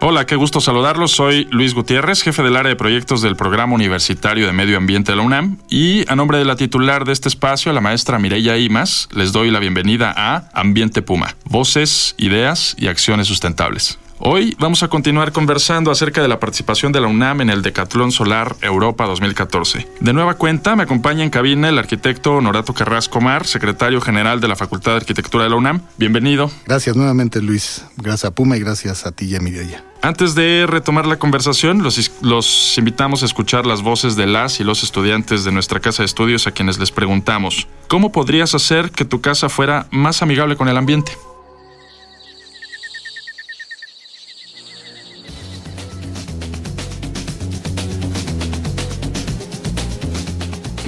Hola, 0.00 0.26
qué 0.26 0.36
gusto 0.36 0.60
saludarlos. 0.60 1.10
Soy 1.10 1.48
Luis 1.50 1.74
Gutiérrez, 1.74 2.22
jefe 2.22 2.44
del 2.44 2.54
área 2.54 2.68
de 2.68 2.76
proyectos 2.76 3.20
del 3.20 3.34
Programa 3.34 3.74
Universitario 3.74 4.46
de 4.46 4.52
Medio 4.52 4.76
Ambiente 4.76 5.10
de 5.10 5.16
la 5.16 5.22
UNAM. 5.24 5.58
Y 5.68 6.08
a 6.08 6.14
nombre 6.14 6.38
de 6.38 6.44
la 6.44 6.54
titular 6.54 7.04
de 7.04 7.12
este 7.12 7.28
espacio, 7.28 7.72
la 7.72 7.80
maestra 7.80 8.20
Mireya 8.20 8.56
Imas, 8.58 9.08
les 9.12 9.32
doy 9.32 9.50
la 9.50 9.58
bienvenida 9.58 10.14
a 10.16 10.50
Ambiente 10.52 11.02
Puma. 11.02 11.34
Voces, 11.44 12.14
ideas 12.16 12.76
y 12.78 12.86
acciones 12.86 13.26
sustentables. 13.26 13.98
Hoy 14.20 14.56
vamos 14.58 14.82
a 14.82 14.88
continuar 14.88 15.30
conversando 15.30 15.92
acerca 15.92 16.20
de 16.20 16.26
la 16.26 16.40
participación 16.40 16.90
de 16.90 17.00
la 17.00 17.06
UNAM 17.06 17.40
en 17.40 17.50
el 17.50 17.62
Decatlón 17.62 18.10
Solar 18.10 18.56
Europa 18.62 19.06
2014. 19.06 19.86
De 20.00 20.12
nueva 20.12 20.34
cuenta, 20.34 20.74
me 20.74 20.82
acompaña 20.82 21.22
en 21.22 21.30
cabina 21.30 21.68
el 21.68 21.78
arquitecto 21.78 22.34
Honorato 22.34 22.74
Carrasco 22.74 23.20
Mar, 23.20 23.46
secretario 23.46 24.00
general 24.00 24.40
de 24.40 24.48
la 24.48 24.56
Facultad 24.56 24.92
de 24.92 24.96
Arquitectura 24.98 25.44
de 25.44 25.50
la 25.50 25.56
UNAM. 25.56 25.82
Bienvenido. 25.98 26.50
Gracias 26.66 26.96
nuevamente, 26.96 27.40
Luis. 27.40 27.84
Gracias 27.96 28.24
a 28.24 28.34
Puma 28.34 28.56
y 28.56 28.60
gracias 28.60 29.06
a 29.06 29.12
ti 29.12 29.26
y 29.26 29.36
a 29.36 29.40
Mireya. 29.40 29.84
Antes 30.02 30.34
de 30.34 30.66
retomar 30.68 31.06
la 31.06 31.20
conversación, 31.20 31.84
los, 31.84 32.10
los, 32.20 32.76
invitamos 32.76 33.22
a 33.22 33.26
escuchar 33.26 33.66
las 33.66 33.82
voces 33.82 34.16
de 34.16 34.26
las 34.26 34.58
y 34.58 34.64
los 34.64 34.82
estudiantes 34.82 35.44
de 35.44 35.52
nuestra 35.52 35.78
casa 35.78 36.02
de 36.02 36.06
estudios 36.06 36.48
a 36.48 36.50
quienes 36.50 36.78
les 36.78 36.90
preguntamos, 36.90 37.68
¿cómo 37.86 38.10
podrías 38.10 38.54
hacer 38.54 38.90
que 38.90 39.04
tu 39.04 39.20
casa 39.20 39.48
fuera 39.48 39.86
más 39.92 40.22
amigable 40.22 40.56
con 40.56 40.68
el 40.68 40.76
ambiente? 40.76 41.12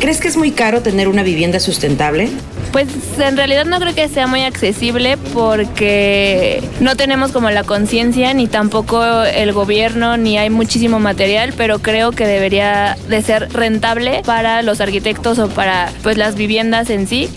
¿Crees 0.01 0.19
que 0.19 0.29
es 0.29 0.37
muy 0.39 0.51
caro 0.51 0.81
tener 0.81 1.09
una 1.09 1.23
vivienda 1.23 1.61
sustentable? 1.61 2.31
Pues 2.73 2.89
en 3.19 3.37
realidad 3.37 3.67
no 3.67 3.79
creo 3.81 3.95
que 3.95 4.09
sea 4.09 4.27
muy 4.27 4.41
accesible 4.43 5.19
porque 5.35 6.63
no 6.81 6.97
tenemos 6.97 7.33
como 7.33 7.51
la 7.51 7.65
conciencia 7.65 8.33
ni 8.33 8.47
tampoco 8.47 9.23
el 9.25 9.53
gobierno 9.53 10.17
ni 10.17 10.39
hay 10.39 10.49
muchísimo 10.49 11.01
material, 11.01 11.53
pero 11.55 11.81
creo 11.81 12.13
que 12.13 12.27
debería 12.27 12.97
de 13.11 13.21
ser 13.21 13.53
rentable 13.53 14.23
para 14.25 14.63
los 14.63 14.81
arquitectos 14.81 15.39
o 15.39 15.49
para 15.49 15.93
pues 16.03 16.17
las 16.17 16.35
viviendas 16.35 16.89
en 16.89 17.07
sí. 17.07 17.29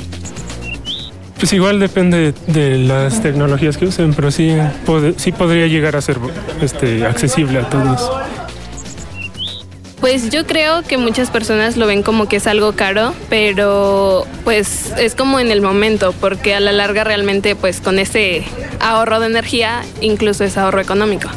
Pues 1.39 1.52
igual 1.52 1.81
depende 1.81 2.34
de 2.47 2.78
las 2.78 3.22
tecnologías 3.22 3.75
que 3.75 3.88
usen, 3.88 4.14
pero 4.14 4.31
sí, 4.31 4.53
sí 5.17 5.34
podría 5.34 5.67
llegar 5.67 5.97
a 5.97 6.02
ser 6.02 6.17
este, 6.61 7.06
accesible 7.06 7.59
a 7.59 7.69
todos. 7.69 8.09
Pues 10.04 10.30
yo 10.30 10.46
creo 10.46 10.82
que 10.82 10.98
muchas 10.98 11.30
personas 11.30 11.78
lo 11.78 11.88
ven 11.88 12.04
como 12.04 12.28
que 12.28 12.36
es 12.36 12.46
algo 12.46 12.73
caro, 12.73 13.14
pero 13.30 14.28
pues 14.44 14.92
es 14.98 15.16
como 15.16 15.40
en 15.40 15.50
el 15.50 15.62
momento, 15.62 16.14
porque 16.20 16.54
a 16.54 16.59
la 16.59 16.73
larga 16.73 17.06
realmente 17.06 17.56
pues 17.56 17.80
con 17.80 17.98
ese 18.00 18.44
ahorro 18.81 19.22
de 19.22 19.28
energía 19.28 19.81
incluso 20.02 20.44
es 20.44 20.58
ahorro 20.58 20.81
económico. 20.81 21.30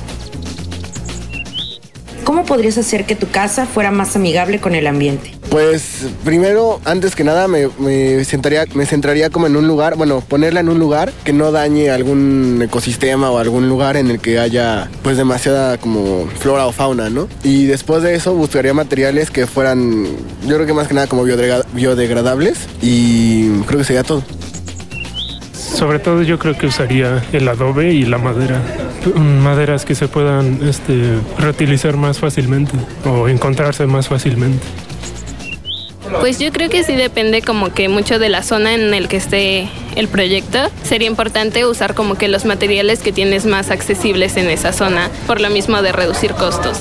¿Cómo 2.27 2.45
podrías 2.45 2.77
hacer 2.77 3.07
que 3.07 3.15
tu 3.15 3.29
casa 3.31 3.67
fuera 3.67 3.93
más 3.93 4.17
amigable 4.17 4.59
con 4.59 4.75
el 4.75 4.89
ambiente? 4.89 5.31
Pues 5.49 6.09
primero, 6.25 6.81
antes 6.85 7.15
que 7.15 7.23
nada, 7.23 7.47
me, 7.47 7.69
me, 7.79 8.25
sentaría, 8.25 8.65
me 8.75 8.85
centraría 8.85 9.31
como 9.31 9.47
en 9.47 9.55
un 9.55 9.69
lugar, 9.69 9.95
bueno, 9.95 10.21
ponerla 10.23 10.59
en 10.59 10.69
un 10.69 10.81
lugar 10.81 11.13
que 11.23 11.33
no 11.33 11.53
dañe 11.53 11.89
algún 11.89 12.61
ecosistema 12.65 13.31
o 13.31 13.39
algún 13.39 13.69
lugar 13.69 13.97
en 13.97 14.11
el 14.11 14.19
que 14.19 14.41
haya 14.41 14.91
pues 15.05 15.17
demasiada 15.17 15.79
como 15.79 16.27
flora 16.41 16.67
o 16.67 16.73
fauna, 16.73 17.11
¿no? 17.11 17.29
Y 17.45 17.67
después 17.67 18.03
de 18.03 18.17
eso 18.17 18.35
buscaría 18.35 18.75
materiales 18.75 19.31
que 19.31 19.47
fueran, 19.47 20.05
yo 20.49 20.57
creo 20.57 20.67
que 20.67 20.75
más 20.75 20.89
que 20.89 20.95
nada 20.95 21.07
como 21.07 21.23
biodegradables 21.23 22.59
y 22.83 23.51
creo 23.67 23.79
que 23.79 23.85
sería 23.85 24.03
todo. 24.03 24.25
Sobre 25.77 25.99
todo 25.99 26.23
yo 26.23 26.39
creo 26.39 26.57
que 26.57 26.67
usaría 26.67 27.23
el 27.35 27.47
adobe 27.47 27.93
y 27.93 28.07
la 28.07 28.17
madera. 28.17 28.63
Maderas 29.15 29.85
que 29.85 29.95
se 29.95 30.09
puedan 30.09 30.67
este, 30.67 31.19
reutilizar 31.39 31.99
más 31.99 32.19
fácilmente 32.19 32.73
o 33.05 33.29
encontrarse 33.29 33.87
más 33.87 34.09
fácilmente. 34.09 34.65
Pues 36.21 36.39
yo 36.39 36.51
creo 36.51 36.71
que 36.71 36.83
sí 36.83 36.97
depende 36.97 37.43
como 37.43 37.75
que 37.75 37.91
mucho 37.91 38.19
de 38.19 38.31
la 38.31 38.43
zona 38.43 38.75
en 38.75 38.95
el 38.95 39.07
que 39.07 39.19
esté 39.19 39.69
el 39.97 40.09
proyecto. 40.09 40.59
Sería 40.83 41.09
importante 41.09 41.67
usar 41.67 41.95
como 41.95 42.15
que 42.15 42.29
los 42.29 42.47
materiales 42.47 43.01
que 43.01 43.13
tienes 43.13 43.45
más 43.45 43.71
accesibles 43.71 44.39
en 44.39 44.49
esa 44.49 44.73
zona, 44.73 45.11
por 45.27 45.43
lo 45.43 45.51
mismo 45.51 45.83
de 45.83 45.93
reducir 45.93 46.33
costos. 46.33 46.79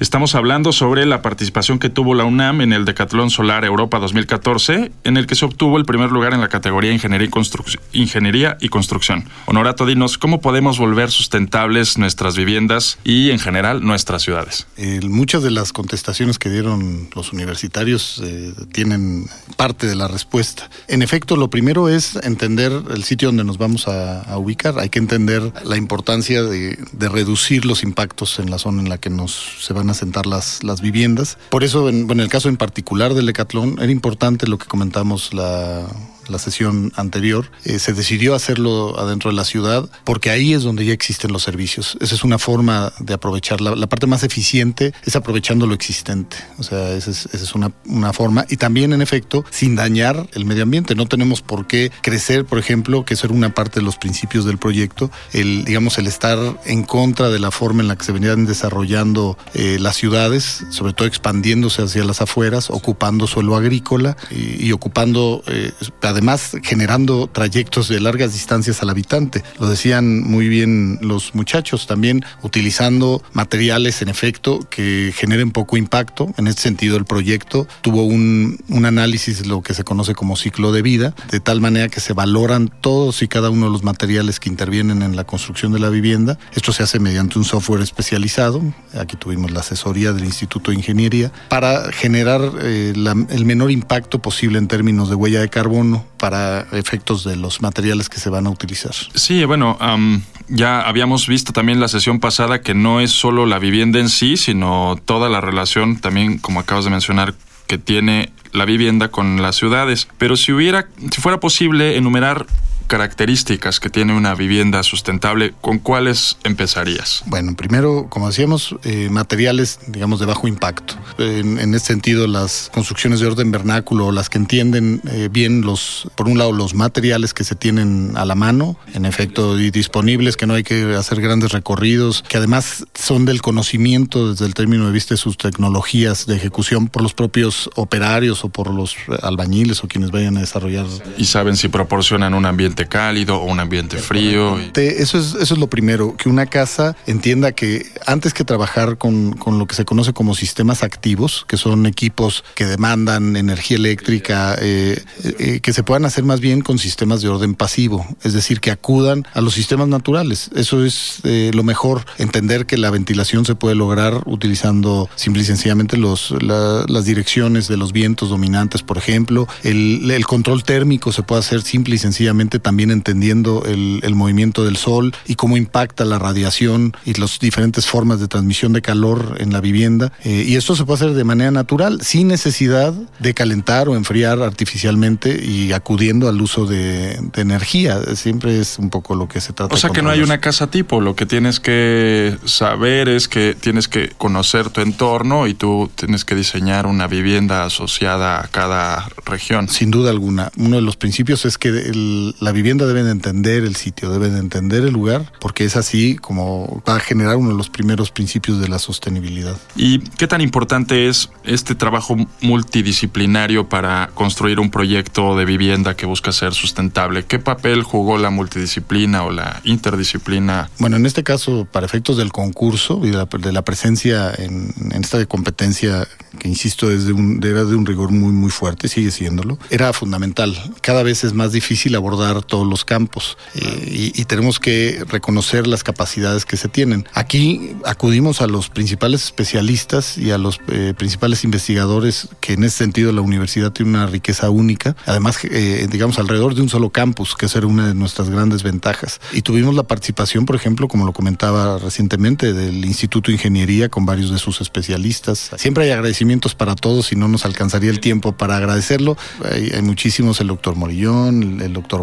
Estamos 0.00 0.34
hablando 0.34 0.72
sobre 0.72 1.06
la 1.06 1.22
participación 1.22 1.78
que 1.78 1.88
tuvo 1.88 2.16
la 2.16 2.24
UNAM 2.24 2.62
en 2.62 2.72
el 2.72 2.84
Decatlón 2.84 3.30
Solar 3.30 3.64
Europa 3.64 4.00
2014, 4.00 4.90
en 5.04 5.16
el 5.16 5.28
que 5.28 5.36
se 5.36 5.44
obtuvo 5.44 5.78
el 5.78 5.84
primer 5.84 6.10
lugar 6.10 6.34
en 6.34 6.40
la 6.40 6.48
categoría 6.48 6.90
Ingeniería 6.90 8.56
y, 8.60 8.68
Construcción. 8.68 9.24
Honorato, 9.46 9.86
dinos, 9.86 10.18
¿cómo 10.18 10.40
podemos 10.40 10.80
volver 10.80 11.12
sustentables 11.12 11.96
nuestras 11.96 12.36
viviendas 12.36 12.98
y, 13.04 13.30
en 13.30 13.38
general, 13.38 13.84
nuestras 13.84 14.22
ciudades? 14.22 14.66
Muchas 15.04 15.44
de 15.44 15.52
las 15.52 15.72
contestaciones 15.72 16.40
que 16.40 16.50
dieron 16.50 17.08
los 17.14 17.32
universitarios 17.32 18.20
eh, 18.24 18.52
tienen 18.72 19.26
parte 19.56 19.86
de 19.86 19.94
la 19.94 20.08
respuesta. 20.08 20.68
En 20.88 21.02
efecto, 21.02 21.36
lo 21.36 21.50
primero 21.50 21.88
es 21.88 22.16
entender 22.16 22.72
el 22.92 23.04
sitio 23.04 23.28
donde 23.28 23.44
nos 23.44 23.58
vamos 23.58 23.86
a, 23.86 24.24
ubicar. 24.38 24.80
Hay 24.80 24.88
que 24.88 24.98
entender 24.98 25.52
la 25.64 25.76
importancia 25.76 26.42
de, 26.42 26.76
de, 26.90 27.08
reducir 27.08 27.64
los 27.64 27.84
impactos 27.84 28.40
en 28.40 28.50
la 28.50 28.58
zona 28.58 28.82
en 28.82 28.88
la 28.88 28.98
que 28.98 29.10
nos 29.10 29.58
se 29.60 29.72
van 29.72 29.83
a 29.90 29.94
sentar 29.94 30.26
las, 30.26 30.62
las 30.62 30.80
viviendas. 30.80 31.38
Por 31.50 31.64
eso, 31.64 31.88
en, 31.88 32.10
en 32.10 32.20
el 32.20 32.28
caso 32.28 32.48
en 32.48 32.56
particular 32.56 33.14
del 33.14 33.28
Hecatlón, 33.28 33.76
era 33.80 33.92
importante 33.92 34.46
lo 34.46 34.58
que 34.58 34.66
comentamos 34.66 35.32
la 35.34 35.86
la 36.28 36.38
sesión 36.38 36.92
anterior, 36.96 37.50
eh, 37.64 37.78
se 37.78 37.92
decidió 37.92 38.34
hacerlo 38.34 38.98
adentro 38.98 39.30
de 39.30 39.36
la 39.36 39.44
ciudad 39.44 39.88
porque 40.04 40.30
ahí 40.30 40.52
es 40.52 40.62
donde 40.62 40.84
ya 40.84 40.92
existen 40.92 41.32
los 41.32 41.42
servicios. 41.42 41.96
Esa 42.00 42.14
es 42.14 42.24
una 42.24 42.38
forma 42.38 42.92
de 42.98 43.14
aprovechar. 43.14 43.60
La, 43.60 43.86
parte 43.86 44.06
más 44.06 44.22
eficiente 44.22 44.92
es 45.04 45.16
aprovechando 45.16 45.66
lo 45.66 45.74
existente. 45.74 46.36
O 46.58 46.62
sea, 46.62 46.92
esa 46.92 47.10
es, 47.10 47.54
una, 47.54 47.72
forma. 48.12 48.44
Y 48.48 48.56
también, 48.56 48.92
en 48.92 49.02
efecto, 49.02 49.44
sin 49.50 49.76
dañar 49.76 50.28
el 50.32 50.44
medio 50.44 50.62
ambiente. 50.62 50.94
No 50.94 51.06
tenemos 51.06 51.42
por 51.42 51.66
qué 51.66 51.90
crecer, 52.00 52.44
por 52.44 52.58
ejemplo, 52.58 53.04
que 53.04 53.14
eso 53.14 53.26
era 53.26 53.34
una 53.34 53.54
parte 53.54 53.80
de 53.80 53.86
los 53.86 53.96
principios 53.96 54.44
del 54.44 54.58
proyecto, 54.58 55.10
el, 55.32 55.64
digamos, 55.64 55.98
el 55.98 56.06
estar 56.06 56.38
en 56.64 56.84
contra 56.84 57.30
de 57.30 57.38
la 57.38 57.50
forma 57.50 57.82
en 57.82 57.88
la 57.88 57.96
que 57.96 58.04
se 58.04 58.12
venían 58.12 58.46
desarrollando 58.46 59.36
eh, 59.54 59.78
las 59.80 59.96
ciudades, 59.96 60.64
sobre 60.70 60.92
todo 60.92 61.06
expandiéndose 61.06 61.82
hacia 61.82 62.04
las 62.04 62.20
afueras, 62.20 62.70
ocupando 62.70 63.26
suelo 63.26 63.56
agrícola 63.56 64.16
y, 64.30 64.66
y 64.66 64.72
ocupando 64.72 65.42
eh, 65.46 65.72
además 66.14 66.56
generando 66.62 67.26
trayectos 67.26 67.88
de 67.88 68.00
largas 68.00 68.32
distancias 68.32 68.80
al 68.82 68.90
habitante. 68.90 69.42
Lo 69.58 69.68
decían 69.68 70.22
muy 70.22 70.48
bien 70.48 70.98
los 71.02 71.34
muchachos, 71.34 71.88
también 71.88 72.24
utilizando 72.42 73.20
materiales 73.32 74.00
en 74.00 74.08
efecto 74.08 74.60
que 74.70 75.12
generen 75.14 75.50
poco 75.50 75.76
impacto. 75.76 76.32
En 76.36 76.46
este 76.46 76.62
sentido, 76.62 76.96
el 76.96 77.04
proyecto 77.04 77.66
tuvo 77.82 78.04
un, 78.04 78.58
un 78.68 78.86
análisis, 78.86 79.44
lo 79.46 79.60
que 79.62 79.74
se 79.74 79.82
conoce 79.82 80.14
como 80.14 80.36
ciclo 80.36 80.70
de 80.70 80.82
vida, 80.82 81.14
de 81.32 81.40
tal 81.40 81.60
manera 81.60 81.88
que 81.88 82.00
se 82.00 82.12
valoran 82.12 82.70
todos 82.80 83.22
y 83.22 83.28
cada 83.28 83.50
uno 83.50 83.66
de 83.66 83.72
los 83.72 83.82
materiales 83.82 84.38
que 84.38 84.48
intervienen 84.48 85.02
en 85.02 85.16
la 85.16 85.24
construcción 85.24 85.72
de 85.72 85.80
la 85.80 85.90
vivienda. 85.90 86.38
Esto 86.54 86.72
se 86.72 86.84
hace 86.84 87.00
mediante 87.00 87.38
un 87.38 87.44
software 87.44 87.82
especializado. 87.82 88.62
Aquí 88.96 89.16
tuvimos 89.16 89.50
la 89.50 89.60
asesoría 89.60 90.12
del 90.12 90.24
Instituto 90.24 90.70
de 90.70 90.76
Ingeniería 90.76 91.32
para 91.48 91.90
generar 91.90 92.40
eh, 92.62 92.92
el 92.94 93.44
menor 93.44 93.72
impacto 93.72 94.20
posible 94.20 94.58
en 94.58 94.68
términos 94.68 95.08
de 95.08 95.16
huella 95.16 95.40
de 95.40 95.48
carbono 95.48 96.03
para 96.18 96.66
efectos 96.72 97.24
de 97.24 97.36
los 97.36 97.60
materiales 97.60 98.08
que 98.08 98.18
se 98.18 98.30
van 98.30 98.46
a 98.46 98.50
utilizar. 98.50 98.94
Sí, 99.14 99.44
bueno, 99.44 99.78
um, 99.80 100.22
ya 100.48 100.82
habíamos 100.82 101.26
visto 101.26 101.52
también 101.52 101.80
la 101.80 101.88
sesión 101.88 102.20
pasada 102.20 102.60
que 102.60 102.74
no 102.74 103.00
es 103.00 103.10
solo 103.10 103.46
la 103.46 103.58
vivienda 103.58 103.98
en 103.98 104.08
sí, 104.08 104.36
sino 104.36 104.98
toda 105.04 105.28
la 105.28 105.40
relación 105.40 105.98
también, 106.00 106.38
como 106.38 106.60
acabas 106.60 106.84
de 106.84 106.90
mencionar, 106.90 107.34
que 107.66 107.78
tiene 107.78 108.32
la 108.52 108.64
vivienda 108.64 109.08
con 109.08 109.42
las 109.42 109.56
ciudades. 109.56 110.08
Pero 110.18 110.36
si 110.36 110.52
hubiera, 110.52 110.88
si 111.10 111.20
fuera 111.20 111.40
posible 111.40 111.96
enumerar 111.96 112.46
características 112.86 113.80
que 113.80 113.90
tiene 113.90 114.16
una 114.16 114.34
vivienda 114.34 114.82
sustentable, 114.82 115.54
¿con 115.60 115.78
cuáles 115.78 116.36
empezarías? 116.44 117.22
Bueno, 117.26 117.54
primero, 117.54 118.06
como 118.08 118.28
decíamos, 118.28 118.74
eh, 118.84 119.08
materiales, 119.10 119.80
digamos, 119.86 120.20
de 120.20 120.26
bajo 120.26 120.48
impacto. 120.48 120.94
En, 121.18 121.58
en 121.58 121.74
este 121.74 121.88
sentido, 121.88 122.26
las 122.26 122.70
construcciones 122.72 123.20
de 123.20 123.26
orden 123.26 123.50
vernáculo, 123.50 124.12
las 124.12 124.28
que 124.28 124.38
entienden 124.38 125.00
eh, 125.10 125.28
bien 125.30 125.62
los, 125.62 126.08
por 126.14 126.28
un 126.28 126.38
lado, 126.38 126.52
los 126.52 126.74
materiales 126.74 127.34
que 127.34 127.44
se 127.44 127.54
tienen 127.54 128.12
a 128.16 128.24
la 128.24 128.34
mano, 128.34 128.76
en 128.94 129.04
efecto, 129.04 129.58
y 129.58 129.70
disponibles, 129.70 130.36
que 130.36 130.46
no 130.46 130.54
hay 130.54 130.62
que 130.62 130.94
hacer 130.94 131.20
grandes 131.20 131.52
recorridos, 131.52 132.24
que 132.28 132.36
además 132.36 132.84
son 132.94 133.24
del 133.24 133.42
conocimiento 133.42 134.30
desde 134.30 134.46
el 134.46 134.54
término 134.54 134.86
de 134.86 134.92
vista 134.92 135.14
de 135.14 135.18
sus 135.18 135.36
tecnologías 135.36 136.26
de 136.26 136.36
ejecución 136.36 136.88
por 136.88 137.02
los 137.02 137.14
propios 137.14 137.70
operarios 137.74 138.44
o 138.44 138.48
por 138.48 138.72
los 138.72 138.96
albañiles 139.22 139.84
o 139.84 139.88
quienes 139.88 140.10
vayan 140.10 140.36
a 140.36 140.40
desarrollar. 140.40 140.86
Y 141.18 141.26
saben 141.26 141.56
si 141.56 141.68
proporcionan 141.68 142.34
un 142.34 142.46
ambiente 142.46 142.73
cálido 142.74 143.36
o 143.40 143.44
un 143.44 143.60
ambiente 143.60 143.98
frío. 143.98 144.58
Eso 144.74 145.18
es, 145.18 145.34
eso 145.40 145.54
es 145.54 145.60
lo 145.60 145.68
primero, 145.68 146.16
que 146.16 146.28
una 146.28 146.46
casa 146.46 146.96
entienda 147.06 147.52
que 147.52 147.86
antes 148.06 148.34
que 148.34 148.44
trabajar 148.44 148.98
con, 148.98 149.32
con 149.34 149.58
lo 149.58 149.66
que 149.66 149.74
se 149.76 149.84
conoce 149.84 150.12
como 150.12 150.34
sistemas 150.34 150.82
activos, 150.82 151.44
que 151.46 151.56
son 151.56 151.86
equipos 151.86 152.44
que 152.54 152.64
demandan 152.66 153.36
energía 153.36 153.76
eléctrica, 153.76 154.56
eh, 154.60 155.00
eh, 155.38 155.60
que 155.60 155.72
se 155.72 155.82
puedan 155.84 156.04
hacer 156.04 156.24
más 156.24 156.40
bien 156.40 156.60
con 156.60 156.78
sistemas 156.78 157.22
de 157.22 157.28
orden 157.28 157.54
pasivo, 157.54 158.04
es 158.22 158.32
decir, 158.32 158.60
que 158.60 158.70
acudan 158.70 159.24
a 159.32 159.40
los 159.40 159.54
sistemas 159.54 159.88
naturales. 159.88 160.50
Eso 160.56 160.84
es 160.84 161.20
eh, 161.24 161.50
lo 161.54 161.62
mejor, 161.62 162.04
entender 162.18 162.66
que 162.66 162.76
la 162.76 162.90
ventilación 162.90 163.44
se 163.44 163.54
puede 163.54 163.74
lograr 163.76 164.22
utilizando 164.26 165.08
simple 165.14 165.42
y 165.42 165.44
sencillamente 165.46 165.96
los, 165.96 166.30
la- 166.42 166.84
las 166.88 167.04
direcciones 167.04 167.68
de 167.68 167.76
los 167.76 167.92
vientos 167.92 168.30
dominantes, 168.30 168.82
por 168.82 168.98
ejemplo. 168.98 169.46
El 169.62 170.24
control 170.26 170.64
térmico 170.64 171.12
se 171.12 171.22
puede 171.22 171.40
hacer 171.40 171.62
simple 171.62 171.94
y 171.96 171.98
sencillamente 171.98 172.60
también 172.64 172.90
entendiendo 172.90 173.62
el, 173.66 174.00
el 174.02 174.14
movimiento 174.16 174.64
del 174.64 174.76
sol 174.76 175.14
y 175.26 175.34
cómo 175.36 175.56
impacta 175.56 176.04
la 176.06 176.18
radiación 176.18 176.94
y 177.04 177.12
las 177.14 177.38
diferentes 177.38 177.86
formas 177.86 178.18
de 178.20 178.26
transmisión 178.26 178.72
de 178.72 178.80
calor 178.82 179.36
en 179.38 179.52
la 179.52 179.60
vivienda. 179.60 180.12
Eh, 180.24 180.44
y 180.48 180.56
esto 180.56 180.74
se 180.74 180.84
puede 180.84 181.04
hacer 181.04 181.14
de 181.14 181.24
manera 181.24 181.50
natural, 181.50 182.00
sin 182.02 182.26
necesidad 182.28 182.92
de 183.20 183.34
calentar 183.34 183.88
o 183.88 183.94
enfriar 183.96 184.40
artificialmente 184.42 185.44
y 185.44 185.72
acudiendo 185.72 186.28
al 186.28 186.40
uso 186.40 186.64
de, 186.66 187.18
de 187.34 187.42
energía. 187.42 188.00
Siempre 188.16 188.58
es 188.60 188.78
un 188.78 188.88
poco 188.90 189.14
lo 189.14 189.28
que 189.28 189.40
se 189.42 189.52
trata. 189.52 189.74
O 189.74 189.76
sea 189.78 189.90
que 189.90 190.00
no 190.02 190.08
hay 190.10 190.20
una 190.22 190.40
casa 190.40 190.66
tipo, 190.68 191.00
lo 191.02 191.14
que 191.14 191.26
tienes 191.26 191.60
que 191.60 192.36
saber 192.46 193.08
es 193.08 193.28
que 193.28 193.54
tienes 193.58 193.88
que 193.88 194.08
conocer 194.16 194.70
tu 194.70 194.80
entorno 194.80 195.46
y 195.46 195.54
tú 195.54 195.90
tienes 195.94 196.24
que 196.24 196.34
diseñar 196.34 196.86
una 196.86 197.06
vivienda 197.06 197.64
asociada 197.64 198.40
a 198.40 198.48
cada 198.48 199.06
región. 199.26 199.68
Sin 199.68 199.90
duda 199.90 200.10
alguna. 200.10 200.50
Uno 200.56 200.76
de 200.76 200.82
los 200.82 200.96
principios 200.96 201.44
es 201.44 201.58
que 201.58 201.68
el- 201.68 202.34
la 202.40 202.52
vivienda 202.54 202.86
debe 202.86 203.02
de 203.02 203.10
entender 203.10 203.64
el 203.64 203.76
sitio, 203.76 204.10
debe 204.10 204.30
de 204.30 204.38
entender 204.38 204.84
el 204.84 204.94
lugar, 204.94 205.30
porque 205.40 205.64
es 205.64 205.76
así 205.76 206.16
como 206.16 206.82
va 206.88 206.96
a 206.96 207.00
generar 207.00 207.36
uno 207.36 207.50
de 207.50 207.56
los 207.56 207.68
primeros 207.68 208.10
principios 208.10 208.60
de 208.60 208.68
la 208.68 208.78
sostenibilidad. 208.78 209.56
¿Y 209.76 209.98
qué 209.98 210.26
tan 210.26 210.40
importante 210.40 211.08
es 211.08 211.28
este 211.44 211.74
trabajo 211.74 212.16
multidisciplinario 212.40 213.68
para 213.68 214.10
construir 214.14 214.60
un 214.60 214.70
proyecto 214.70 215.36
de 215.36 215.44
vivienda 215.44 215.94
que 215.96 216.06
busca 216.06 216.32
ser 216.32 216.54
sustentable? 216.54 217.24
¿Qué 217.24 217.38
papel 217.38 217.82
jugó 217.82 218.16
la 218.16 218.30
multidisciplina 218.30 219.24
o 219.24 219.30
la 219.30 219.60
interdisciplina? 219.64 220.70
Bueno, 220.78 220.96
en 220.96 221.06
este 221.06 221.22
caso, 221.22 221.66
para 221.70 221.84
efectos 221.84 222.16
del 222.16 222.32
concurso 222.32 223.00
y 223.02 223.10
de 223.10 223.16
la, 223.16 223.26
de 223.26 223.52
la 223.52 223.62
presencia 223.62 224.32
en, 224.32 224.72
en 224.92 225.02
esta 225.02 225.24
competencia, 225.26 226.06
que 226.38 226.48
insisto, 226.48 226.90
es 226.90 227.06
de 227.06 227.12
un, 227.12 227.40
era 227.44 227.64
de 227.64 227.74
un 227.74 227.84
rigor 227.84 228.10
muy, 228.10 228.32
muy 228.32 228.50
fuerte, 228.50 228.88
sigue 228.88 229.10
siéndolo, 229.10 229.58
era 229.70 229.92
fundamental. 229.92 230.56
Cada 230.80 231.02
vez 231.02 231.24
es 231.24 231.32
más 231.32 231.52
difícil 231.52 231.94
abordar 231.94 232.43
todos 232.46 232.66
los 232.66 232.84
campos 232.84 233.36
eh, 233.54 234.12
y, 234.14 234.20
y 234.20 234.24
tenemos 234.24 234.58
que 234.58 235.04
reconocer 235.08 235.66
las 235.66 235.82
capacidades 235.82 236.44
que 236.44 236.56
se 236.56 236.68
tienen. 236.68 237.06
Aquí 237.14 237.76
acudimos 237.84 238.40
a 238.40 238.46
los 238.46 238.68
principales 238.68 239.24
especialistas 239.24 240.18
y 240.18 240.30
a 240.30 240.38
los 240.38 240.60
eh, 240.68 240.94
principales 240.96 241.44
investigadores, 241.44 242.28
que 242.40 242.54
en 242.54 242.64
ese 242.64 242.78
sentido 242.78 243.12
la 243.12 243.20
universidad 243.20 243.72
tiene 243.72 243.90
una 243.90 244.06
riqueza 244.06 244.50
única, 244.50 244.96
además, 245.06 245.38
eh, 245.44 245.86
digamos, 245.90 246.18
alrededor 246.18 246.54
de 246.54 246.62
un 246.62 246.68
solo 246.68 246.90
campus, 246.90 247.34
que 247.34 247.46
esa 247.46 247.58
era 247.58 247.66
una 247.66 247.88
de 247.88 247.94
nuestras 247.94 248.30
grandes 248.30 248.62
ventajas. 248.62 249.20
Y 249.32 249.42
tuvimos 249.42 249.74
la 249.74 249.82
participación, 249.82 250.46
por 250.46 250.56
ejemplo, 250.56 250.88
como 250.88 251.06
lo 251.06 251.12
comentaba 251.12 251.78
recientemente, 251.78 252.52
del 252.52 252.84
Instituto 252.84 253.28
de 253.30 253.34
Ingeniería 253.34 253.88
con 253.88 254.06
varios 254.06 254.30
de 254.30 254.38
sus 254.38 254.60
especialistas. 254.60 255.50
Siempre 255.56 255.84
hay 255.84 255.90
agradecimientos 255.90 256.54
para 256.54 256.74
todos 256.74 257.12
y 257.12 257.16
no 257.16 257.28
nos 257.28 257.44
alcanzaría 257.44 257.90
el 257.90 258.00
tiempo 258.00 258.32
para 258.32 258.56
agradecerlo. 258.56 259.16
Hay, 259.50 259.70
hay 259.70 259.82
muchísimos, 259.82 260.40
el 260.40 260.48
doctor 260.48 260.76
Morillón, 260.76 261.42
el, 261.42 261.62
el 261.62 261.72
doctor 261.72 262.02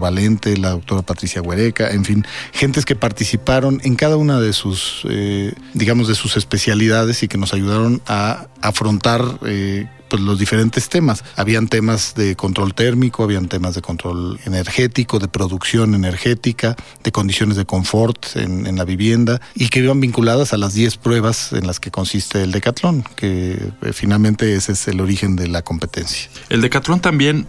La 0.57 0.71
doctora 0.71 1.01
Patricia 1.01 1.41
Huereca, 1.41 1.91
en 1.91 2.05
fin, 2.05 2.25
gentes 2.53 2.85
que 2.85 2.95
participaron 2.95 3.81
en 3.83 3.95
cada 3.95 4.17
una 4.17 4.39
de 4.39 4.53
sus, 4.53 5.01
eh, 5.09 5.53
digamos, 5.73 6.07
de 6.07 6.15
sus 6.15 6.37
especialidades 6.37 7.23
y 7.23 7.27
que 7.27 7.37
nos 7.37 7.53
ayudaron 7.53 8.01
a 8.07 8.47
afrontar 8.61 9.21
eh, 9.45 9.87
pues, 10.11 10.21
los 10.21 10.37
diferentes 10.37 10.89
temas. 10.89 11.23
Habían 11.37 11.69
temas 11.69 12.15
de 12.15 12.35
control 12.35 12.73
térmico, 12.73 13.23
habían 13.23 13.47
temas 13.47 13.75
de 13.75 13.81
control 13.81 14.39
energético, 14.45 15.19
de 15.19 15.29
producción 15.29 15.95
energética, 15.95 16.75
de 17.01 17.11
condiciones 17.13 17.55
de 17.55 17.65
confort 17.65 18.35
en, 18.35 18.75
la 18.75 18.83
vivienda 18.83 19.41
y 19.55 19.69
que 19.69 19.79
iban 19.79 19.99
vinculadas 19.99 20.53
a 20.53 20.57
las 20.57 20.73
10 20.73 20.97
pruebas 20.97 21.53
en 21.53 21.65
las 21.65 21.79
que 21.79 21.91
consiste 21.91 22.43
el 22.43 22.51
decatlón, 22.51 23.03
que 23.15 23.71
eh, 23.81 23.93
finalmente 23.93 24.53
ese 24.53 24.73
es 24.73 24.87
el 24.87 24.99
origen 25.01 25.35
de 25.35 25.47
la 25.47 25.61
competencia. 25.61 26.29
El 26.49 26.61
Decatlón 26.61 26.99
también 26.99 27.47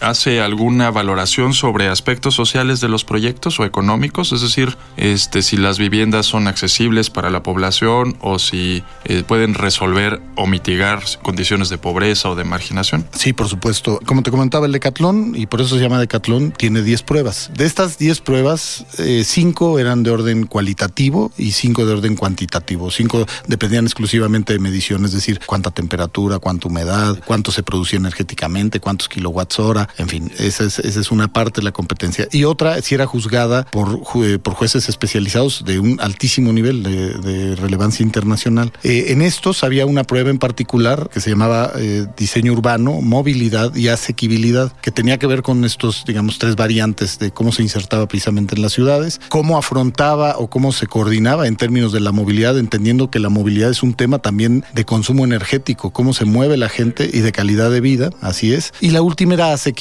hace 0.00 0.40
alguna 0.40 0.90
valoración 0.90 1.54
sobre 1.54 1.88
aspectos 1.88 2.34
sociales 2.34 2.80
de 2.80 2.88
los 2.88 3.04
proyectos 3.04 3.58
o 3.60 3.64
económicos, 3.64 4.32
es 4.32 4.42
decir, 4.42 4.76
este, 4.96 5.42
si 5.42 5.56
las 5.56 5.78
viviendas 5.78 6.26
son 6.26 6.48
accesibles 6.48 7.10
para 7.10 7.30
la 7.30 7.42
población 7.42 8.16
o 8.20 8.38
si 8.38 8.82
eh, 9.04 9.22
pueden 9.26 9.54
resolver 9.54 10.20
o 10.36 10.46
mitigar 10.46 11.02
condiciones 11.22 11.68
de 11.68 11.78
pobreza 11.78 12.30
o 12.30 12.34
de 12.36 12.44
marginación. 12.44 13.06
Sí, 13.12 13.32
por 13.32 13.48
supuesto. 13.48 14.00
Como 14.06 14.22
te 14.22 14.30
comentaba, 14.30 14.66
el 14.66 14.72
Decatlón, 14.72 15.34
y 15.34 15.46
por 15.46 15.60
eso 15.60 15.76
se 15.76 15.82
llama 15.82 15.98
Decatlón, 15.98 16.52
tiene 16.52 16.82
10 16.82 17.02
pruebas. 17.02 17.50
De 17.54 17.66
estas 17.66 17.98
10 17.98 18.20
pruebas, 18.20 18.84
5 19.24 19.78
eran 19.78 20.02
de 20.02 20.10
orden 20.10 20.46
cualitativo 20.46 21.32
y 21.36 21.52
5 21.52 21.86
de 21.86 21.92
orden 21.92 22.16
cuantitativo. 22.16 22.90
5 22.90 23.26
dependían 23.46 23.84
exclusivamente 23.84 24.52
de 24.52 24.58
medición, 24.58 25.04
es 25.04 25.12
decir, 25.12 25.40
cuánta 25.46 25.70
temperatura, 25.70 26.38
cuánta 26.38 26.68
humedad, 26.68 27.18
cuánto 27.24 27.52
se 27.52 27.62
producía 27.62 27.98
energéticamente, 27.98 28.80
cuántos 28.80 29.08
kilowatts 29.08 29.58
hora, 29.58 29.87
en 29.96 30.08
fin, 30.08 30.32
esa 30.38 30.64
es, 30.64 30.78
esa 30.78 31.00
es 31.00 31.10
una 31.10 31.28
parte 31.28 31.60
de 31.60 31.64
la 31.64 31.72
competencia. 31.72 32.28
Y 32.32 32.44
otra, 32.44 32.80
si 32.82 32.94
era 32.94 33.06
juzgada 33.06 33.64
por, 33.64 34.00
ju- 34.00 34.38
por 34.38 34.54
jueces 34.54 34.88
especializados 34.88 35.64
de 35.64 35.78
un 35.78 35.98
altísimo 36.00 36.52
nivel 36.52 36.82
de, 36.82 37.14
de 37.14 37.56
relevancia 37.56 38.02
internacional. 38.04 38.72
Eh, 38.82 39.06
en 39.08 39.22
estos 39.22 39.64
había 39.64 39.86
una 39.86 40.04
prueba 40.04 40.30
en 40.30 40.38
particular 40.38 41.10
que 41.12 41.20
se 41.20 41.30
llamaba 41.30 41.72
eh, 41.76 42.06
diseño 42.16 42.52
urbano, 42.52 43.00
movilidad 43.00 43.74
y 43.74 43.88
asequibilidad, 43.88 44.72
que 44.82 44.90
tenía 44.90 45.18
que 45.18 45.26
ver 45.26 45.42
con 45.42 45.64
estos, 45.64 46.04
digamos, 46.06 46.38
tres 46.38 46.56
variantes 46.56 47.18
de 47.18 47.30
cómo 47.30 47.52
se 47.52 47.62
insertaba 47.62 48.06
precisamente 48.06 48.54
en 48.54 48.62
las 48.62 48.72
ciudades, 48.72 49.20
cómo 49.28 49.58
afrontaba 49.58 50.36
o 50.38 50.48
cómo 50.48 50.72
se 50.72 50.86
coordinaba 50.86 51.46
en 51.46 51.56
términos 51.56 51.92
de 51.92 52.00
la 52.00 52.12
movilidad, 52.12 52.58
entendiendo 52.58 53.10
que 53.10 53.18
la 53.18 53.28
movilidad 53.28 53.70
es 53.70 53.82
un 53.82 53.94
tema 53.94 54.18
también 54.18 54.64
de 54.74 54.84
consumo 54.84 55.24
energético, 55.24 55.90
cómo 55.90 56.12
se 56.12 56.24
mueve 56.24 56.56
la 56.56 56.68
gente 56.68 57.08
y 57.12 57.20
de 57.20 57.32
calidad 57.32 57.70
de 57.70 57.80
vida, 57.80 58.10
así 58.20 58.52
es. 58.52 58.72
Y 58.80 58.90
la 58.90 59.02
última 59.02 59.34
era 59.34 59.52
asequibilidad, 59.52 59.77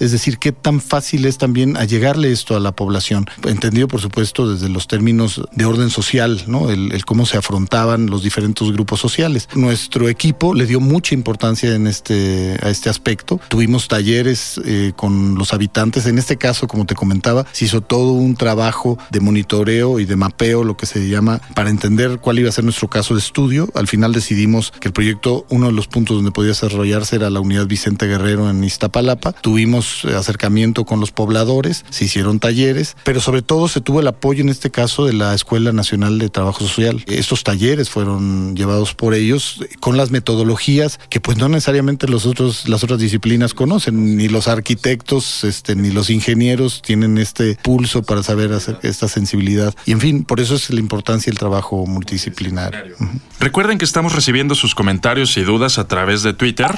es 0.00 0.12
decir, 0.12 0.38
qué 0.38 0.52
tan 0.52 0.80
fácil 0.80 1.24
es 1.24 1.38
también 1.38 1.76
allegarle 1.76 2.30
esto 2.30 2.56
a 2.56 2.60
la 2.60 2.72
población, 2.72 3.26
entendido 3.44 3.88
por 3.88 4.00
supuesto 4.00 4.50
desde 4.52 4.68
los 4.68 4.86
términos 4.86 5.42
de 5.52 5.64
orden 5.64 5.90
social, 5.90 6.44
¿no? 6.46 6.70
El, 6.70 6.92
el 6.92 7.04
cómo 7.04 7.26
se 7.26 7.38
afrontaban 7.38 8.06
los 8.06 8.22
diferentes 8.22 8.70
grupos 8.70 9.00
sociales. 9.00 9.48
Nuestro 9.54 10.08
equipo 10.08 10.54
le 10.54 10.66
dio 10.66 10.80
mucha 10.80 11.14
importancia 11.14 11.74
en 11.74 11.86
este, 11.86 12.58
a 12.62 12.70
este 12.70 12.90
aspecto. 12.90 13.40
Tuvimos 13.48 13.88
talleres 13.88 14.60
eh, 14.64 14.92
con 14.96 15.36
los 15.36 15.52
habitantes. 15.52 16.06
En 16.06 16.18
este 16.18 16.36
caso, 16.36 16.66
como 16.66 16.86
te 16.86 16.94
comentaba, 16.94 17.46
se 17.52 17.64
hizo 17.64 17.80
todo 17.80 18.12
un 18.12 18.36
trabajo 18.36 18.98
de 19.10 19.20
monitoreo 19.20 20.00
y 20.00 20.04
de 20.04 20.16
mapeo, 20.16 20.64
lo 20.64 20.76
que 20.76 20.86
se 20.86 21.08
llama, 21.08 21.40
para 21.54 21.70
entender 21.70 22.18
cuál 22.20 22.38
iba 22.38 22.48
a 22.48 22.52
ser 22.52 22.64
nuestro 22.64 22.88
caso 22.88 23.14
de 23.14 23.20
estudio. 23.20 23.68
Al 23.74 23.88
final 23.88 24.12
decidimos 24.12 24.72
que 24.80 24.88
el 24.88 24.92
proyecto, 24.92 25.46
uno 25.48 25.66
de 25.66 25.72
los 25.72 25.88
puntos 25.88 26.16
donde 26.16 26.30
podía 26.30 26.50
desarrollarse 26.50 27.16
era 27.16 27.30
la 27.30 27.40
unidad 27.40 27.66
Vicente 27.66 28.06
Guerrero 28.06 28.50
en 28.50 28.62
Iztapalapa. 28.62 29.29
Tuvimos 29.40 30.04
eh, 30.04 30.14
acercamiento 30.14 30.84
con 30.84 31.00
los 31.00 31.12
pobladores, 31.12 31.84
se 31.90 32.04
hicieron 32.04 32.40
talleres, 32.40 32.96
pero 33.04 33.20
sobre 33.20 33.42
todo 33.42 33.68
se 33.68 33.80
tuvo 33.80 34.00
el 34.00 34.06
apoyo 34.06 34.42
en 34.42 34.48
este 34.48 34.70
caso 34.70 35.06
de 35.06 35.12
la 35.12 35.34
Escuela 35.34 35.72
Nacional 35.72 36.18
de 36.18 36.28
Trabajo 36.28 36.60
Social. 36.60 37.04
Estos 37.06 37.44
talleres 37.44 37.90
fueron 37.90 38.56
llevados 38.56 38.94
por 38.94 39.14
ellos 39.14 39.60
eh, 39.62 39.68
con 39.80 39.96
las 39.96 40.10
metodologías 40.10 41.00
que 41.08 41.20
pues 41.20 41.38
no 41.38 41.48
necesariamente 41.48 42.08
los 42.08 42.26
otros, 42.26 42.68
las 42.68 42.84
otras 42.84 43.00
disciplinas 43.00 43.54
conocen, 43.54 44.16
ni 44.16 44.28
los 44.28 44.48
arquitectos, 44.48 45.44
este, 45.44 45.74
ni 45.76 45.90
los 45.90 46.10
ingenieros 46.10 46.82
tienen 46.82 47.18
este 47.18 47.56
pulso 47.62 48.02
para 48.02 48.22
saber 48.22 48.52
hacer 48.52 48.78
esta 48.82 49.08
sensibilidad. 49.08 49.74
Y 49.86 49.92
en 49.92 50.00
fin, 50.00 50.24
por 50.24 50.40
eso 50.40 50.54
es 50.54 50.70
la 50.70 50.80
importancia 50.80 51.30
del 51.30 51.38
trabajo 51.38 51.86
multidisciplinario. 51.86 52.96
Recuerden 53.38 53.78
que 53.78 53.84
estamos 53.84 54.14
recibiendo 54.14 54.54
sus 54.54 54.74
comentarios 54.74 55.36
y 55.36 55.42
dudas 55.42 55.78
a 55.78 55.86
través 55.86 56.22
de 56.22 56.34
Twitter 56.34 56.70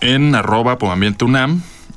en 0.00 0.34
arroba 0.34 0.78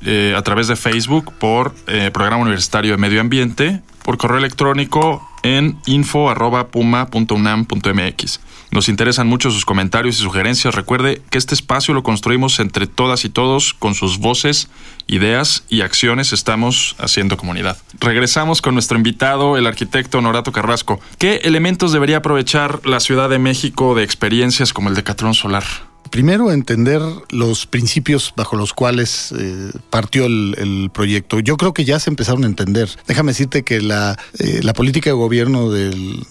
eh, 0.04 0.34
a 0.36 0.42
través 0.42 0.68
de 0.68 0.76
Facebook 0.76 1.32
por 1.38 1.74
eh, 1.86 2.10
Programa 2.12 2.42
Universitario 2.42 2.92
de 2.92 2.98
Medio 2.98 3.20
Ambiente, 3.20 3.80
por 4.02 4.18
correo 4.18 4.38
electrónico 4.38 5.26
en 5.42 5.78
info.puma.unam.mx. 5.86 8.40
Nos 8.70 8.88
interesan 8.88 9.26
mucho 9.26 9.50
sus 9.50 9.64
comentarios 9.66 10.18
y 10.18 10.22
sugerencias. 10.22 10.74
Recuerde 10.74 11.20
que 11.28 11.36
este 11.36 11.54
espacio 11.54 11.92
lo 11.92 12.02
construimos 12.02 12.58
entre 12.58 12.86
todas 12.86 13.26
y 13.26 13.28
todos 13.28 13.74
con 13.74 13.94
sus 13.94 14.16
voces, 14.18 14.70
ideas 15.06 15.64
y 15.68 15.82
acciones. 15.82 16.32
Estamos 16.32 16.96
haciendo 16.98 17.36
comunidad. 17.36 17.76
Regresamos 18.00 18.62
con 18.62 18.72
nuestro 18.72 18.96
invitado, 18.96 19.58
el 19.58 19.66
arquitecto 19.66 20.22
Norato 20.22 20.52
Carrasco. 20.52 21.00
¿Qué 21.18 21.42
elementos 21.44 21.92
debería 21.92 22.16
aprovechar 22.18 22.86
la 22.86 23.00
Ciudad 23.00 23.28
de 23.28 23.38
México 23.38 23.94
de 23.94 24.04
experiencias 24.04 24.72
como 24.72 24.88
el 24.88 24.94
Decatlón 24.94 25.34
Solar? 25.34 25.64
Primero, 26.12 26.52
entender 26.52 27.00
los 27.30 27.64
principios 27.64 28.34
bajo 28.36 28.54
los 28.54 28.74
cuales 28.74 29.32
eh, 29.32 29.70
partió 29.88 30.26
el, 30.26 30.90
proyecto. 30.92 31.40
Yo 31.40 31.56
creo 31.56 31.72
que 31.72 31.86
ya 31.86 31.98
se 31.98 32.10
empezaron 32.10 32.44
a 32.44 32.46
entender. 32.46 32.90
Déjame 33.06 33.32
decirte 33.32 33.62
que 33.62 33.80
la, 33.80 34.18
eh, 34.38 34.60
política 34.74 35.08
de 35.08 35.14
gobierno 35.14 35.70
del, 35.70 36.26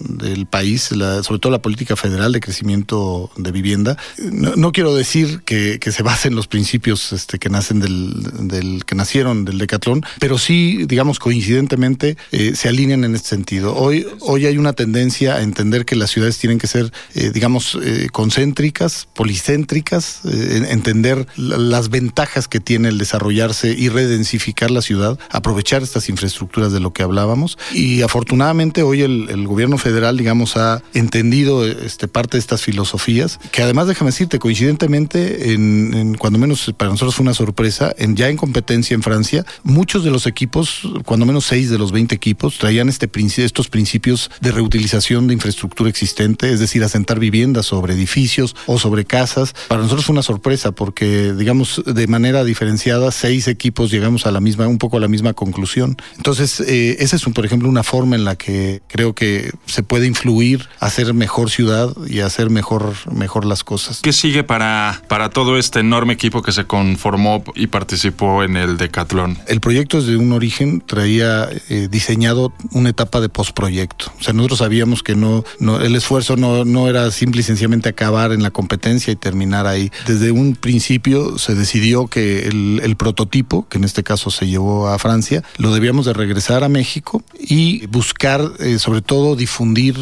país, 0.51 0.83
sobre 0.83 1.39
todo 1.39 1.51
la 1.51 1.61
política 1.61 1.95
federal 1.95 2.31
de 2.31 2.39
crecimiento 2.41 3.31
de 3.37 3.51
vivienda, 3.51 3.97
no, 4.31 4.71
quiero 4.71 4.93
decir 4.93 5.41
que, 5.45 5.79
se 5.91 6.03
base 6.03 6.27
en 6.27 6.35
los 6.35 6.47
principios 6.47 7.11
este, 7.11 7.39
que 7.39 7.49
nacen 7.49 7.79
del, 7.79 8.83
que 8.85 8.93
nacieron 8.93 9.45
del 9.45 9.57
decatlón, 9.57 10.03
pero 10.19 10.37
sí, 10.37 10.85
digamos, 10.85 11.17
coincidentemente 11.17 12.17
eh, 12.31 12.53
se 12.55 12.69
alinean 12.69 13.03
en 13.03 13.15
este 13.15 13.29
sentido. 13.29 13.75
Hoy, 13.75 14.05
hoy 14.19 14.45
hay 14.45 14.57
una 14.57 14.73
tendencia 14.73 15.35
a 15.35 15.41
entender 15.41 15.85
que 15.85 15.95
las 15.95 16.11
ciudades 16.11 16.37
tienen 16.37 16.59
que 16.59 16.67
ser, 16.67 16.91
digamos, 17.33 17.77
concéntricas, 18.11 19.07
policéntricas, 19.13 19.70
eh, 19.71 20.67
entender 20.69 21.27
las 21.35 21.89
ventajas 21.89 22.47
que 22.47 22.59
tiene 22.59 22.89
el 22.89 22.97
desarrollarse 22.97 23.73
y 23.77 23.89
redensificar 23.89 24.71
la 24.71 24.81
ciudad, 24.81 25.17
aprovechar 25.29 25.83
estas 25.83 26.09
infraestructuras 26.09 26.71
de 26.71 26.79
lo 26.79 26.93
que 26.93 27.03
hablábamos. 27.03 27.57
Y 27.73 28.01
afortunadamente 28.01 28.83
hoy 28.83 29.01
el, 29.01 29.47
gobierno 29.47 29.77
federal, 29.77 30.17
digamos, 30.17 30.55
ha 30.57 30.81
entendido 30.93 31.65
este, 31.65 32.07
parte 32.07 32.37
de 32.37 32.39
estas 32.39 32.61
filosofías, 32.61 33.39
que 33.51 33.63
además, 33.63 33.87
déjame 33.87 34.11
decirte, 34.11 34.39
coincidentemente, 34.39 35.53
en, 35.53 36.15
cuando 36.15 36.39
menos 36.39 36.71
para 36.77 36.91
nosotros 36.91 37.15
fue 37.15 37.23
una 37.23 37.33
sorpresa, 37.33 37.93
en, 37.97 38.15
ya 38.15 38.29
en 38.29 38.37
competencia 38.37 38.93
en 38.93 39.03
Francia, 39.03 39.45
muchos 39.63 40.03
de 40.03 40.11
los 40.11 40.27
equipos, 40.27 40.81
cuando 41.05 41.25
menos 41.25 41.45
seis 41.45 41.69
de 41.69 41.77
los 41.77 41.91
20 41.91 42.13
equipos, 42.15 42.57
traían 42.57 42.89
este, 42.89 43.09
estos 43.37 43.67
principios 43.69 44.31
de 44.41 44.51
reutilización 44.51 45.27
de 45.27 45.33
infraestructura 45.33 45.89
existente, 45.89 46.51
es 46.51 46.59
decir, 46.59 46.83
asentar 46.83 47.19
viviendas 47.19 47.67
sobre 47.67 47.93
edificios 47.93 48.55
o 48.65 48.79
sobre 48.79 49.05
casas, 49.05 49.53
para 49.67 49.81
nosotros 49.81 50.05
fue 50.05 50.13
una 50.13 50.23
sorpresa 50.23 50.71
porque, 50.71 51.33
digamos, 51.33 51.81
de 51.85 52.07
manera 52.07 52.43
diferenciada, 52.43 53.11
seis 53.11 53.47
equipos 53.47 53.91
llegamos 53.91 54.25
a 54.25 54.31
la 54.31 54.39
misma, 54.39 54.67
un 54.67 54.77
poco 54.77 54.97
a 54.97 54.99
la 54.99 55.07
misma 55.07 55.33
conclusión. 55.33 55.97
Entonces, 56.17 56.59
eh, 56.61 56.97
esa 56.99 57.15
es, 57.15 57.27
un, 57.27 57.33
por 57.33 57.45
ejemplo, 57.45 57.69
una 57.69 57.83
forma 57.83 58.15
en 58.15 58.23
la 58.23 58.35
que 58.35 58.81
creo 58.87 59.13
que 59.13 59.51
se 59.65 59.83
puede 59.83 60.07
influir, 60.07 60.67
hacer 60.79 61.13
mejor 61.13 61.49
ciudad 61.49 61.95
y 62.07 62.19
hacer 62.19 62.49
mejor, 62.49 62.93
mejor 63.11 63.45
las 63.45 63.63
cosas. 63.63 64.01
¿Qué 64.01 64.13
sigue 64.13 64.43
para, 64.43 65.01
para 65.07 65.29
todo 65.29 65.57
este 65.57 65.79
enorme 65.79 66.13
equipo 66.13 66.41
que 66.41 66.51
se 66.51 66.65
conformó 66.65 67.43
y 67.55 67.67
participó 67.67 68.43
en 68.43 68.57
el 68.57 68.77
Decathlon? 68.77 69.37
El 69.47 69.59
proyecto 69.59 70.01
desde 70.01 70.17
un 70.17 70.31
origen 70.31 70.81
traía 70.81 71.49
eh, 71.69 71.87
diseñado 71.89 72.53
una 72.71 72.89
etapa 72.89 73.21
de 73.21 73.29
postproyecto. 73.29 74.11
O 74.19 74.23
sea, 74.23 74.33
nosotros 74.33 74.59
sabíamos 74.59 75.03
que 75.03 75.15
no, 75.15 75.43
no 75.59 75.79
el 75.79 75.95
esfuerzo 75.95 76.35
no, 76.35 76.65
no 76.65 76.87
era 76.87 77.09
simple 77.11 77.41
y 77.41 77.43
sencillamente 77.43 77.89
acabar 77.89 78.31
en 78.31 78.43
la 78.43 78.51
competencia 78.51 79.11
y 79.11 79.15
terminar 79.15 79.50
ahí. 79.53 79.91
Desde 80.07 80.31
un 80.31 80.55
principio 80.55 81.37
se 81.37 81.55
decidió 81.55 82.07
que 82.07 82.47
el, 82.47 82.95
prototipo, 82.97 83.67
que 83.67 83.77
en 83.77 83.83
este 83.83 84.03
caso 84.03 84.29
se 84.29 84.47
llevó 84.47 84.87
a 84.89 84.99
Francia, 84.99 85.43
lo 85.57 85.73
debíamos 85.73 86.05
de 86.05 86.13
regresar 86.13 86.63
a 86.63 86.69
México 86.69 87.23
y 87.39 87.85
buscar, 87.87 88.51
eh, 88.59 88.79
sobre 88.79 89.01
todo, 89.01 89.35
difundir 89.35 89.97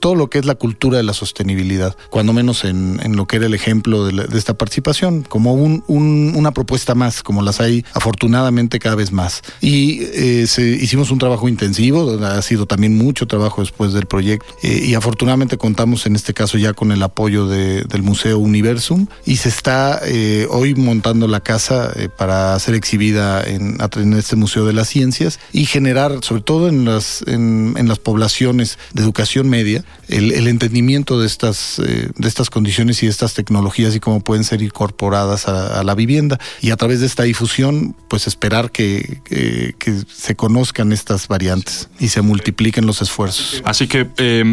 todo 0.00 0.14
lo 0.14 0.28
que 0.28 0.38
es 0.38 0.44
la 0.44 0.54
cultura 0.54 0.98
de 0.98 1.04
la 1.04 1.12
sostenibilidad, 1.12 1.96
cuando 2.10 2.32
menos 2.32 2.64
en, 2.64 2.98
lo 3.16 3.26
que 3.26 3.36
era 3.36 3.46
el 3.46 3.54
ejemplo 3.54 4.06
de, 4.06 4.36
esta 4.36 4.54
participación, 4.54 5.22
como 5.22 5.54
una 5.54 6.52
propuesta 6.52 6.94
más, 6.94 7.22
como 7.22 7.42
las 7.42 7.60
hay 7.60 7.84
afortunadamente 7.92 8.78
cada 8.78 8.96
vez 8.96 9.12
más. 9.12 9.42
Y 9.60 10.02
eh, 10.02 10.46
hicimos 10.80 11.10
un 11.10 11.18
trabajo 11.18 11.48
intensivo, 11.48 12.18
ha 12.24 12.42
sido 12.42 12.66
también 12.66 12.96
mucho 12.96 13.26
trabajo 13.26 13.60
después 13.60 13.92
del 13.92 14.06
proyecto, 14.06 14.46
eh, 14.62 14.84
y 14.86 14.94
afortunadamente 14.94 15.56
contamos 15.56 16.06
en 16.06 16.16
este 16.16 16.34
caso 16.34 16.58
ya 16.58 16.72
con 16.72 16.92
el 16.92 17.02
apoyo 17.02 17.46
del 17.46 18.02
Museo 18.02 18.33
Universum 18.38 19.06
y 19.24 19.36
se 19.36 19.48
está 19.48 20.00
eh, 20.04 20.46
hoy 20.50 20.74
montando 20.74 21.26
la 21.28 21.40
casa 21.40 21.92
eh, 21.96 22.08
para 22.08 22.58
ser 22.58 22.74
exhibida 22.74 23.42
en, 23.42 23.78
este 24.16 24.36
Museo 24.36 24.64
de 24.64 24.72
las 24.72 24.88
Ciencias 24.88 25.38
y 25.52 25.66
generar, 25.66 26.18
sobre 26.22 26.42
todo 26.42 26.68
en 26.68 26.84
las, 26.84 27.22
en, 27.26 27.74
las 27.86 27.98
poblaciones 27.98 28.78
de 28.92 29.02
educación 29.02 29.48
media, 29.48 29.84
el, 30.08 30.46
entendimiento 30.46 31.18
de 31.20 31.26
estas, 31.26 31.78
eh, 31.78 32.10
de 32.14 32.28
estas 32.28 32.50
condiciones 32.50 33.02
y 33.02 33.06
de 33.06 33.10
estas 33.10 33.34
tecnologías 33.34 33.94
y 33.94 34.00
cómo 34.00 34.20
pueden 34.20 34.44
ser 34.44 34.62
incorporadas 34.62 35.48
a, 35.48 35.82
la 35.84 35.94
vivienda. 35.94 36.38
Y 36.60 36.70
a 36.70 36.76
través 36.76 37.00
de 37.00 37.06
esta 37.06 37.24
difusión, 37.24 37.94
pues 38.08 38.26
esperar 38.26 38.70
que, 38.70 39.20
que, 39.24 39.74
se 40.12 40.34
conozcan 40.34 40.92
estas 40.92 41.28
variantes 41.28 41.88
y 41.98 42.08
se 42.08 42.22
multipliquen 42.22 42.86
los 42.86 43.02
esfuerzos. 43.02 43.62
Así 43.64 43.86
que 43.86 44.08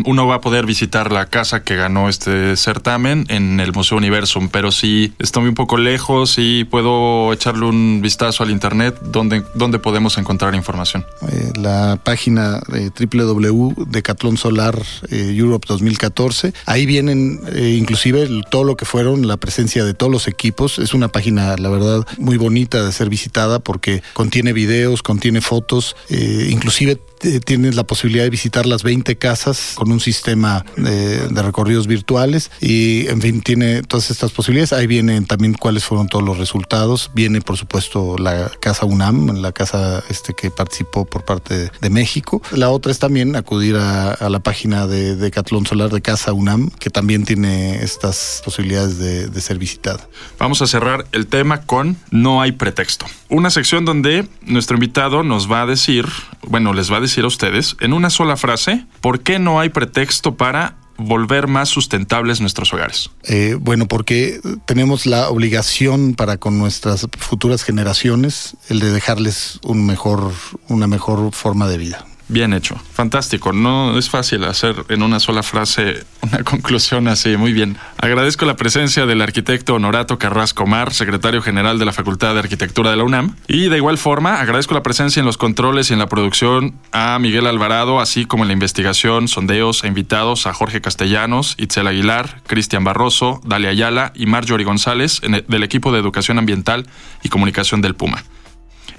uno 0.05 0.27
va 0.27 0.35
a 0.35 0.41
poder 0.41 0.65
visitar 0.65 1.11
la 1.11 1.27
casa 1.27 1.63
que 1.63 1.75
ganó 1.75 2.09
este 2.09 2.55
certamen 2.57 3.25
en 3.29 3.59
el 3.59 3.70
Museo 3.73 3.97
Universum, 3.97 4.49
pero 4.49 4.71
si 4.71 5.13
estoy 5.19 5.47
un 5.47 5.55
poco 5.55 5.77
lejos 5.77 6.35
y 6.37 6.63
puedo 6.63 7.33
echarle 7.33 7.65
un 7.65 8.01
vistazo 8.01 8.43
al 8.43 8.51
internet, 8.51 8.99
¿dónde, 9.01 9.43
dónde 9.55 9.79
podemos 9.79 10.17
encontrar 10.17 10.55
información? 10.55 11.05
Eh, 11.29 11.51
la 11.55 11.99
página 12.03 12.61
de 12.67 12.89
www.decathlon 12.89 14.37
Solar 14.37 14.81
eh, 15.09 15.33
Europe 15.35 15.65
2014. 15.67 16.53
Ahí 16.65 16.85
vienen 16.85 17.41
eh, 17.53 17.75
inclusive 17.77 18.27
todo 18.49 18.63
lo 18.63 18.75
que 18.75 18.85
fueron, 18.85 19.27
la 19.27 19.37
presencia 19.37 19.83
de 19.83 19.93
todos 19.93 20.11
los 20.11 20.27
equipos. 20.27 20.79
Es 20.79 20.93
una 20.93 21.07
página, 21.07 21.55
la 21.57 21.69
verdad, 21.69 22.05
muy 22.17 22.37
bonita 22.37 22.83
de 22.83 22.91
ser 22.91 23.09
visitada 23.09 23.59
porque 23.59 24.03
contiene 24.13 24.53
videos, 24.53 25.03
contiene 25.03 25.41
fotos, 25.41 25.95
inclusive 26.09 26.99
tienes 27.45 27.75
la 27.75 27.83
posibilidad 27.83 28.23
de 28.23 28.29
visitar 28.29 28.65
las 28.65 28.83
20 28.83 29.17
casas 29.17 29.73
con 29.75 29.91
un 29.91 29.99
sistema 29.99 30.65
de, 30.77 31.27
de 31.27 31.41
recorridos 31.41 31.87
virtuales 31.87 32.51
y, 32.59 33.07
en 33.07 33.21
fin, 33.21 33.41
tiene 33.41 33.83
todas 33.83 34.11
estas 34.11 34.31
posibilidades. 34.31 34.73
Ahí 34.73 34.87
vienen 34.87 35.25
también 35.25 35.53
cuáles 35.53 35.83
fueron 35.83 36.07
todos 36.07 36.23
los 36.23 36.37
resultados. 36.37 37.11
Viene, 37.13 37.41
por 37.41 37.57
supuesto, 37.57 38.17
la 38.17 38.51
Casa 38.59 38.85
UNAM, 38.85 39.41
la 39.41 39.51
casa 39.51 40.03
este 40.09 40.33
que 40.33 40.51
participó 40.51 41.05
por 41.05 41.23
parte 41.23 41.71
de, 41.79 41.89
México. 41.89 42.41
La 42.51 42.69
otra 42.69 42.91
es 42.91 42.99
también 42.99 43.35
acudir 43.35 43.75
a, 43.75 44.29
la 44.29 44.39
página 44.39 44.87
de 44.87 45.17
Decatlón 45.17 45.65
Solar 45.65 45.89
de 45.89 46.01
Casa 46.01 46.31
UNAM, 46.31 46.69
que 46.69 46.89
también 46.89 47.25
tiene 47.25 47.83
estas 47.83 48.41
posibilidades 48.45 48.97
de, 48.97 49.27
de 49.27 49.41
ser 49.41 49.57
visitada. 49.57 50.07
Vamos 50.39 50.61
a 50.61 50.67
cerrar 50.67 51.05
el 51.11 51.27
tema 51.27 51.63
con 51.63 51.97
No 52.11 52.41
hay 52.41 52.53
pretexto. 52.53 53.05
Una 53.27 53.49
sección 53.49 53.83
donde 53.83 54.25
nuestro 54.45 54.77
invitado 54.77 55.23
nos 55.23 55.51
va 55.51 55.63
a 55.63 55.65
decir, 55.65 56.05
bueno, 56.47 56.73
les 56.73 56.91
va 56.91 56.97
a 56.97 57.01
decir 57.01 57.10
a 57.19 57.27
ustedes 57.27 57.75
en 57.79 57.93
una 57.93 58.09
sola 58.09 58.37
frase, 58.37 58.85
¿por 59.01 59.21
qué 59.21 59.39
no 59.39 59.59
hay 59.59 59.69
pretexto 59.69 60.35
para 60.35 60.77
volver 60.97 61.47
más 61.47 61.69
sustentables 61.69 62.41
nuestros 62.41 62.73
hogares? 62.73 63.11
Eh, 63.23 63.57
bueno, 63.59 63.87
porque 63.87 64.39
tenemos 64.65 65.05
la 65.05 65.29
obligación 65.29 66.13
para 66.15 66.37
con 66.37 66.57
nuestras 66.57 67.07
futuras 67.17 67.63
generaciones 67.63 68.55
el 68.69 68.79
de 68.79 68.91
dejarles 68.91 69.59
un 69.63 69.85
mejor, 69.85 70.31
una 70.67 70.87
mejor 70.87 71.33
forma 71.33 71.67
de 71.67 71.77
vida. 71.77 72.05
Bien 72.31 72.53
hecho, 72.53 72.79
fantástico. 72.93 73.51
No 73.51 73.97
es 73.97 74.09
fácil 74.09 74.45
hacer 74.45 74.85
en 74.87 75.03
una 75.03 75.19
sola 75.19 75.43
frase 75.43 76.05
una 76.21 76.43
conclusión 76.45 77.09
así. 77.09 77.35
Muy 77.35 77.51
bien. 77.51 77.75
Agradezco 77.97 78.45
la 78.45 78.55
presencia 78.55 79.05
del 79.05 79.21
arquitecto 79.21 79.75
Honorato 79.75 80.17
Carrasco 80.17 80.65
Mar, 80.65 80.93
secretario 80.93 81.41
general 81.41 81.77
de 81.77 81.83
la 81.83 81.91
Facultad 81.91 82.33
de 82.33 82.39
Arquitectura 82.39 82.89
de 82.89 82.95
la 82.95 83.03
UNAM. 83.03 83.35
Y 83.49 83.67
de 83.67 83.75
igual 83.75 83.97
forma, 83.97 84.39
agradezco 84.39 84.73
la 84.73 84.81
presencia 84.81 85.19
en 85.19 85.25
los 85.25 85.37
controles 85.37 85.89
y 85.89 85.93
en 85.93 85.99
la 85.99 86.07
producción 86.07 86.73
a 86.93 87.19
Miguel 87.19 87.47
Alvarado, 87.47 87.99
así 87.99 88.25
como 88.25 88.45
en 88.45 88.47
la 88.47 88.53
investigación, 88.53 89.27
sondeos 89.27 89.83
e 89.83 89.87
invitados 89.87 90.47
a 90.47 90.53
Jorge 90.53 90.79
Castellanos, 90.79 91.55
Itzel 91.57 91.87
Aguilar, 91.87 92.41
Cristian 92.47 92.85
Barroso, 92.85 93.41
Dalia 93.43 93.71
Ayala 93.71 94.13
y 94.15 94.25
Marjorie 94.25 94.65
González 94.65 95.19
del 95.21 95.63
equipo 95.63 95.91
de 95.91 95.99
Educación 95.99 96.37
Ambiental 96.37 96.87
y 97.23 97.27
Comunicación 97.27 97.81
del 97.81 97.95
Puma. 97.95 98.23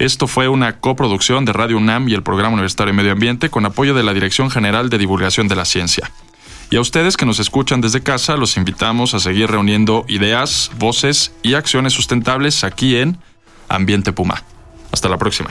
Esto 0.02 0.26
fue 0.26 0.48
una 0.48 0.80
coproducción 0.80 1.44
de 1.44 1.52
Radio 1.52 1.76
UNAM 1.76 2.08
y 2.08 2.14
el 2.14 2.24
Programa 2.24 2.54
Universitario 2.54 2.92
de 2.92 2.96
Medio 2.96 3.12
Ambiente 3.12 3.50
con 3.50 3.64
apoyo 3.66 3.94
de 3.94 4.02
la 4.02 4.12
Dirección 4.12 4.50
General 4.50 4.90
de 4.90 4.98
Divulgación 4.98 5.46
de 5.46 5.54
la 5.54 5.64
Ciencia. 5.64 6.10
Y 6.70 6.76
a 6.76 6.80
ustedes 6.80 7.16
que 7.16 7.24
nos 7.24 7.38
escuchan 7.38 7.80
desde 7.80 8.02
casa, 8.02 8.36
los 8.36 8.56
invitamos 8.56 9.14
a 9.14 9.20
seguir 9.20 9.48
reuniendo 9.48 10.04
ideas, 10.08 10.72
voces 10.76 11.30
y 11.44 11.54
acciones 11.54 11.92
sustentables 11.92 12.64
aquí 12.64 12.96
en 12.96 13.16
Ambiente 13.68 14.12
Puma. 14.12 14.42
Hasta 14.90 15.08
la 15.08 15.18
próxima. 15.18 15.50